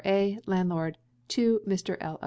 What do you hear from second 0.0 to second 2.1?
A. (landlord). To Mr.